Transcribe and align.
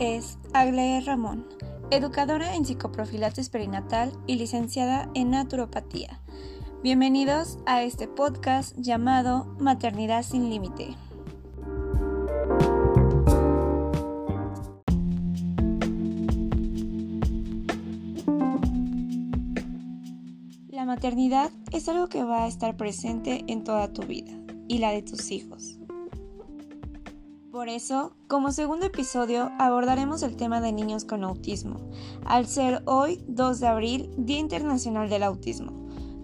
es 0.00 0.38
Aglaé 0.54 1.02
Ramón, 1.02 1.46
educadora 1.90 2.56
en 2.56 2.64
psicoprofilaxis 2.64 3.50
perinatal 3.50 4.14
y 4.26 4.36
licenciada 4.36 5.10
en 5.14 5.30
naturopatía. 5.30 6.22
Bienvenidos 6.82 7.58
a 7.66 7.82
este 7.82 8.08
podcast 8.08 8.74
llamado 8.78 9.54
Maternidad 9.58 10.22
sin 10.22 10.48
Límite. 10.48 10.96
La 20.70 20.86
maternidad 20.86 21.50
es 21.72 21.90
algo 21.90 22.08
que 22.08 22.24
va 22.24 22.44
a 22.44 22.48
estar 22.48 22.74
presente 22.78 23.44
en 23.48 23.64
toda 23.64 23.92
tu 23.92 24.04
vida 24.04 24.32
y 24.66 24.78
la 24.78 24.92
de 24.92 25.02
tus 25.02 25.30
hijos. 25.30 25.76
Por 27.50 27.68
eso, 27.68 28.12
como 28.28 28.52
segundo 28.52 28.86
episodio, 28.86 29.50
abordaremos 29.58 30.22
el 30.22 30.36
tema 30.36 30.60
de 30.60 30.72
niños 30.72 31.04
con 31.04 31.24
autismo, 31.24 31.80
al 32.24 32.46
ser 32.46 32.80
hoy 32.86 33.24
2 33.26 33.58
de 33.58 33.66
abril, 33.66 34.10
Día 34.16 34.38
Internacional 34.38 35.10
del 35.10 35.24
Autismo, 35.24 35.72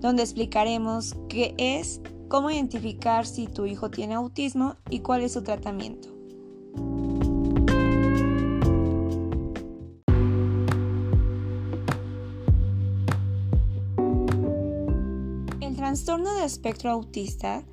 donde 0.00 0.22
explicaremos 0.22 1.16
qué 1.30 1.54
es, 1.56 2.02
cómo 2.28 2.50
identificar 2.50 3.24
si 3.24 3.46
tu 3.46 3.64
hijo 3.64 3.90
tiene 3.90 4.12
autismo 4.12 4.76
y 4.90 5.00
cuál 5.00 5.22
es 5.22 5.32
su 5.32 5.42
tratamiento. 5.42 6.10
El 15.62 15.74
trastorno 15.74 16.34
de 16.34 16.44
espectro 16.44 16.90
autista 16.90 17.64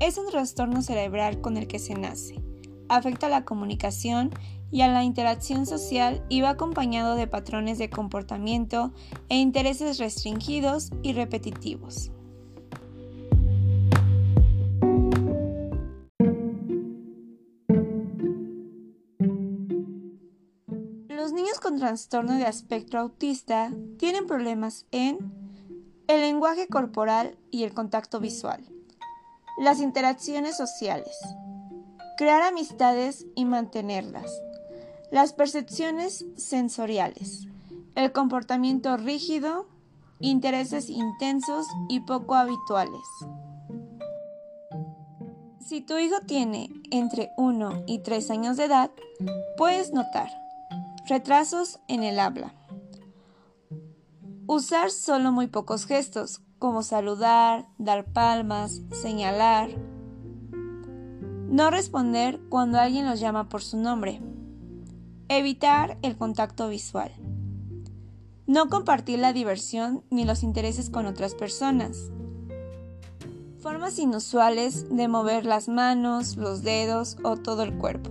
es 0.00 0.16
un 0.16 0.30
trastorno 0.30 0.80
cerebral 0.80 1.42
con 1.42 1.58
el 1.58 1.66
que 1.66 1.78
se 1.78 1.92
nace 1.92 2.47
afecta 2.88 3.26
a 3.26 3.30
la 3.30 3.44
comunicación 3.44 4.30
y 4.70 4.82
a 4.82 4.88
la 4.88 5.02
interacción 5.02 5.66
social 5.66 6.24
y 6.28 6.40
va 6.40 6.50
acompañado 6.50 7.14
de 7.14 7.26
patrones 7.26 7.78
de 7.78 7.90
comportamiento 7.90 8.92
e 9.28 9.36
intereses 9.36 9.98
restringidos 9.98 10.90
y 11.02 11.12
repetitivos. 11.14 12.10
Los 21.08 21.32
niños 21.32 21.60
con 21.60 21.78
trastorno 21.78 22.34
de 22.34 22.44
aspecto 22.44 22.98
autista 22.98 23.70
tienen 23.98 24.26
problemas 24.26 24.86
en 24.92 25.18
el 26.06 26.22
lenguaje 26.22 26.68
corporal 26.68 27.36
y 27.50 27.64
el 27.64 27.74
contacto 27.74 28.18
visual, 28.18 28.64
las 29.58 29.80
interacciones 29.80 30.56
sociales, 30.56 31.18
crear 32.18 32.42
amistades 32.42 33.26
y 33.36 33.44
mantenerlas, 33.44 34.42
las 35.12 35.32
percepciones 35.32 36.26
sensoriales, 36.36 37.46
el 37.94 38.10
comportamiento 38.10 38.96
rígido, 38.96 39.68
intereses 40.18 40.90
intensos 40.90 41.64
y 41.88 42.00
poco 42.00 42.34
habituales. 42.34 43.04
Si 45.64 45.80
tu 45.80 45.96
hijo 45.96 46.16
tiene 46.26 46.70
entre 46.90 47.30
1 47.36 47.84
y 47.86 48.00
3 48.00 48.32
años 48.32 48.56
de 48.56 48.64
edad, 48.64 48.90
puedes 49.56 49.92
notar 49.92 50.28
retrasos 51.06 51.78
en 51.86 52.02
el 52.02 52.18
habla. 52.18 52.52
Usar 54.48 54.90
solo 54.90 55.30
muy 55.30 55.46
pocos 55.46 55.86
gestos, 55.86 56.40
como 56.58 56.82
saludar, 56.82 57.68
dar 57.78 58.06
palmas, 58.06 58.80
señalar, 58.90 59.70
no 61.48 61.70
responder 61.70 62.38
cuando 62.50 62.78
alguien 62.78 63.06
los 63.06 63.20
llama 63.20 63.48
por 63.48 63.62
su 63.62 63.78
nombre. 63.78 64.20
Evitar 65.28 65.96
el 66.02 66.16
contacto 66.16 66.68
visual. 66.68 67.10
No 68.46 68.68
compartir 68.68 69.18
la 69.18 69.32
diversión 69.32 70.04
ni 70.10 70.24
los 70.24 70.42
intereses 70.42 70.90
con 70.90 71.06
otras 71.06 71.34
personas. 71.34 72.10
Formas 73.60 73.98
inusuales 73.98 74.94
de 74.94 75.08
mover 75.08 75.46
las 75.46 75.68
manos, 75.68 76.36
los 76.36 76.62
dedos 76.62 77.16
o 77.24 77.36
todo 77.36 77.62
el 77.62 77.74
cuerpo. 77.74 78.10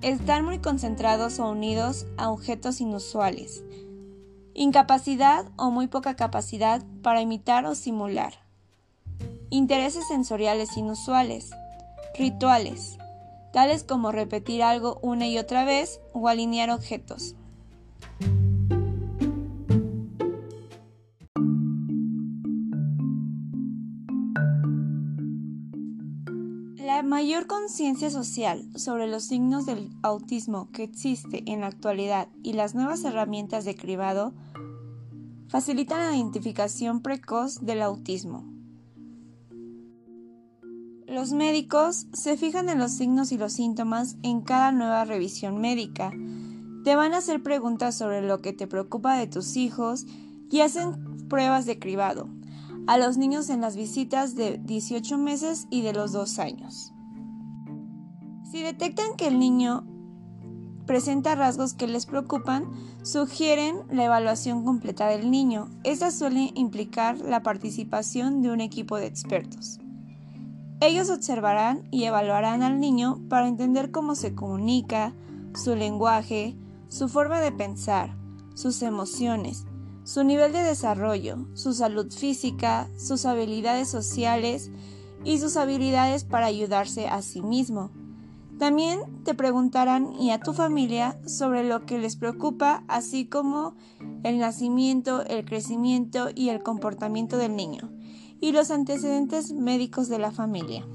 Estar 0.00 0.42
muy 0.42 0.58
concentrados 0.58 1.38
o 1.40 1.50
unidos 1.50 2.06
a 2.16 2.30
objetos 2.30 2.80
inusuales. 2.80 3.62
Incapacidad 4.54 5.46
o 5.56 5.70
muy 5.70 5.86
poca 5.86 6.16
capacidad 6.16 6.82
para 7.02 7.20
imitar 7.20 7.66
o 7.66 7.74
simular. 7.74 8.34
Intereses 9.50 10.08
sensoriales 10.08 10.76
inusuales 10.76 11.50
Rituales, 12.18 12.98
tales 13.52 13.84
como 13.84 14.10
repetir 14.10 14.64
algo 14.64 14.98
una 15.02 15.28
y 15.28 15.38
otra 15.38 15.64
vez 15.64 16.00
o 16.12 16.26
alinear 16.26 16.68
objetos. 16.68 17.36
La 26.76 27.04
mayor 27.04 27.46
conciencia 27.46 28.10
social 28.10 28.68
sobre 28.74 29.06
los 29.06 29.22
signos 29.22 29.64
del 29.64 29.88
autismo 30.02 30.72
que 30.72 30.82
existe 30.82 31.44
en 31.46 31.60
la 31.60 31.68
actualidad 31.68 32.26
y 32.42 32.54
las 32.54 32.74
nuevas 32.74 33.04
herramientas 33.04 33.64
de 33.64 33.76
cribado 33.76 34.32
facilitan 35.48 36.00
la 36.00 36.16
identificación 36.16 37.00
precoz 37.00 37.60
del 37.60 37.80
autismo. 37.80 38.57
Los 41.08 41.32
médicos 41.32 42.06
se 42.12 42.36
fijan 42.36 42.68
en 42.68 42.78
los 42.78 42.92
signos 42.92 43.32
y 43.32 43.38
los 43.38 43.54
síntomas 43.54 44.18
en 44.22 44.42
cada 44.42 44.72
nueva 44.72 45.06
revisión 45.06 45.58
médica. 45.58 46.12
Te 46.84 46.96
van 46.96 47.14
a 47.14 47.18
hacer 47.18 47.42
preguntas 47.42 47.96
sobre 47.96 48.20
lo 48.20 48.42
que 48.42 48.52
te 48.52 48.66
preocupa 48.66 49.16
de 49.16 49.26
tus 49.26 49.56
hijos 49.56 50.04
y 50.50 50.60
hacen 50.60 51.26
pruebas 51.28 51.64
de 51.64 51.78
cribado 51.78 52.28
a 52.86 52.98
los 52.98 53.16
niños 53.16 53.48
en 53.48 53.62
las 53.62 53.74
visitas 53.74 54.34
de 54.34 54.60
18 54.62 55.16
meses 55.16 55.66
y 55.70 55.80
de 55.80 55.94
los 55.94 56.12
2 56.12 56.38
años. 56.40 56.92
Si 58.50 58.62
detectan 58.62 59.16
que 59.16 59.28
el 59.28 59.38
niño 59.38 59.86
presenta 60.84 61.34
rasgos 61.34 61.72
que 61.72 61.86
les 61.86 62.04
preocupan, 62.04 62.70
sugieren 63.02 63.76
la 63.90 64.04
evaluación 64.04 64.62
completa 64.62 65.06
del 65.06 65.30
niño. 65.30 65.70
Esta 65.84 66.10
suele 66.10 66.52
implicar 66.54 67.18
la 67.18 67.42
participación 67.42 68.42
de 68.42 68.50
un 68.50 68.60
equipo 68.60 68.98
de 68.98 69.06
expertos. 69.06 69.80
Ellos 70.80 71.10
observarán 71.10 71.88
y 71.90 72.04
evaluarán 72.04 72.62
al 72.62 72.78
niño 72.78 73.20
para 73.28 73.48
entender 73.48 73.90
cómo 73.90 74.14
se 74.14 74.36
comunica, 74.36 75.12
su 75.52 75.74
lenguaje, 75.74 76.56
su 76.88 77.08
forma 77.08 77.40
de 77.40 77.50
pensar, 77.50 78.16
sus 78.54 78.82
emociones, 78.82 79.66
su 80.04 80.22
nivel 80.22 80.52
de 80.52 80.62
desarrollo, 80.62 81.48
su 81.54 81.72
salud 81.72 82.12
física, 82.12 82.88
sus 82.96 83.26
habilidades 83.26 83.88
sociales 83.88 84.70
y 85.24 85.38
sus 85.38 85.56
habilidades 85.56 86.22
para 86.22 86.46
ayudarse 86.46 87.08
a 87.08 87.22
sí 87.22 87.42
mismo. 87.42 87.90
También 88.60 89.00
te 89.24 89.34
preguntarán 89.34 90.14
y 90.14 90.30
a 90.30 90.38
tu 90.38 90.52
familia 90.52 91.18
sobre 91.26 91.64
lo 91.64 91.86
que 91.86 91.98
les 91.98 92.14
preocupa, 92.14 92.84
así 92.86 93.26
como 93.26 93.74
el 94.22 94.38
nacimiento, 94.38 95.24
el 95.24 95.44
crecimiento 95.44 96.28
y 96.32 96.50
el 96.50 96.62
comportamiento 96.62 97.36
del 97.36 97.56
niño 97.56 97.97
y 98.40 98.52
los 98.52 98.70
antecedentes 98.70 99.52
médicos 99.52 100.08
de 100.08 100.18
la 100.18 100.30
familia. 100.30 100.86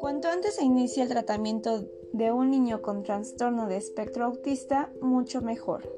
Cuanto 0.00 0.28
antes 0.28 0.56
se 0.56 0.64
inicie 0.64 1.02
el 1.02 1.08
tratamiento 1.08 1.84
de 2.12 2.32
un 2.32 2.50
niño 2.50 2.82
con 2.82 3.02
trastorno 3.02 3.66
de 3.66 3.76
espectro 3.76 4.24
autista, 4.24 4.90
mucho 5.00 5.42
mejor. 5.42 5.92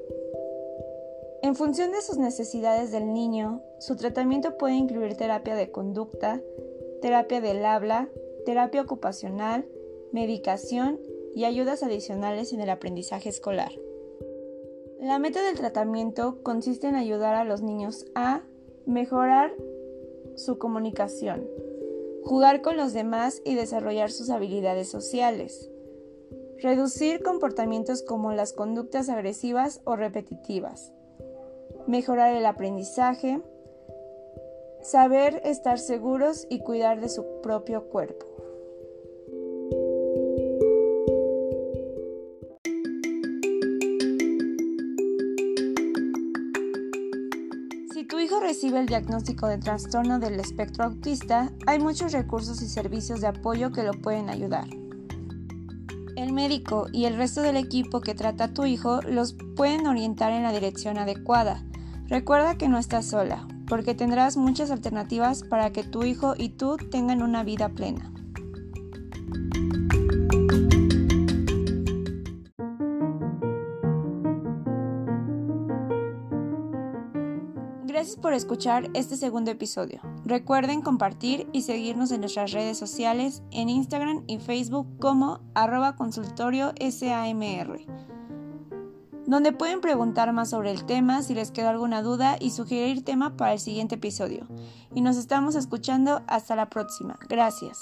En 1.41 1.55
función 1.55 1.91
de 1.91 2.01
sus 2.01 2.17
necesidades 2.17 2.91
del 2.91 3.13
niño, 3.13 3.63
su 3.79 3.95
tratamiento 3.95 4.57
puede 4.57 4.75
incluir 4.75 5.15
terapia 5.15 5.55
de 5.55 5.71
conducta, 5.71 6.41
terapia 7.01 7.41
del 7.41 7.65
habla, 7.65 8.09
terapia 8.45 8.81
ocupacional, 8.81 9.67
medicación 10.11 10.99
y 11.35 11.45
ayudas 11.45 11.83
adicionales 11.83 12.53
en 12.53 12.61
el 12.61 12.69
aprendizaje 12.69 13.29
escolar. 13.29 13.71
La 14.99 15.17
meta 15.17 15.43
del 15.43 15.57
tratamiento 15.57 16.43
consiste 16.43 16.87
en 16.87 16.95
ayudar 16.95 17.35
a 17.35 17.43
los 17.43 17.61
niños 17.61 18.05
a 18.13 18.43
mejorar 18.85 19.51
su 20.35 20.57
comunicación, 20.57 21.47
jugar 22.23 22.61
con 22.61 22.77
los 22.77 22.93
demás 22.93 23.41
y 23.43 23.55
desarrollar 23.55 24.11
sus 24.11 24.29
habilidades 24.29 24.89
sociales, 24.89 25.69
reducir 26.59 27.23
comportamientos 27.23 28.03
como 28.03 28.31
las 28.33 28.53
conductas 28.53 29.09
agresivas 29.09 29.81
o 29.85 29.95
repetitivas, 29.95 30.93
mejorar 31.87 32.35
el 32.35 32.45
aprendizaje, 32.45 33.41
saber 34.81 35.41
estar 35.45 35.79
seguros 35.79 36.45
y 36.49 36.59
cuidar 36.59 37.01
de 37.01 37.09
su 37.09 37.41
propio 37.41 37.89
cuerpo. 37.89 38.25
Hijo 48.19 48.39
recibe 48.39 48.79
el 48.79 48.87
diagnóstico 48.87 49.47
de 49.47 49.57
trastorno 49.57 50.19
del 50.19 50.39
espectro 50.39 50.85
autista, 50.85 51.51
hay 51.65 51.79
muchos 51.79 52.11
recursos 52.11 52.61
y 52.61 52.67
servicios 52.67 53.21
de 53.21 53.27
apoyo 53.27 53.71
que 53.71 53.83
lo 53.83 53.93
pueden 53.93 54.29
ayudar. 54.29 54.67
El 56.17 56.33
médico 56.33 56.87
y 56.91 57.05
el 57.05 57.15
resto 57.15 57.41
del 57.41 57.55
equipo 57.55 58.01
que 58.01 58.13
trata 58.13 58.45
a 58.45 58.53
tu 58.53 58.65
hijo 58.65 59.01
los 59.01 59.35
pueden 59.55 59.87
orientar 59.87 60.33
en 60.33 60.43
la 60.43 60.51
dirección 60.51 60.97
adecuada. 60.97 61.63
Recuerda 62.07 62.57
que 62.57 62.67
no 62.67 62.77
estás 62.77 63.05
sola, 63.05 63.47
porque 63.67 63.95
tendrás 63.95 64.35
muchas 64.35 64.71
alternativas 64.71 65.43
para 65.43 65.71
que 65.71 65.83
tu 65.83 66.03
hijo 66.03 66.33
y 66.37 66.49
tú 66.49 66.75
tengan 66.77 67.21
una 67.21 67.43
vida 67.43 67.69
plena. 67.69 68.11
Por 78.15 78.33
escuchar 78.33 78.89
este 78.93 79.15
segundo 79.15 79.51
episodio. 79.51 80.01
Recuerden 80.25 80.81
compartir 80.81 81.47
y 81.53 81.61
seguirnos 81.61 82.11
en 82.11 82.21
nuestras 82.21 82.51
redes 82.51 82.77
sociales 82.77 83.43
en 83.51 83.69
Instagram 83.69 84.23
y 84.27 84.39
Facebook 84.39 84.87
como 84.99 85.39
arroba 85.53 85.95
SAMR, 85.97 87.85
donde 89.27 89.53
pueden 89.53 89.81
preguntar 89.81 90.33
más 90.33 90.49
sobre 90.49 90.71
el 90.71 90.85
tema 90.85 91.21
si 91.21 91.33
les 91.33 91.51
quedó 91.51 91.69
alguna 91.69 92.01
duda 92.01 92.37
y 92.39 92.51
sugerir 92.51 93.05
tema 93.05 93.37
para 93.37 93.53
el 93.53 93.59
siguiente 93.59 93.95
episodio. 93.95 94.47
Y 94.93 95.01
nos 95.01 95.17
estamos 95.17 95.55
escuchando 95.55 96.21
hasta 96.27 96.55
la 96.55 96.69
próxima. 96.69 97.17
Gracias. 97.29 97.79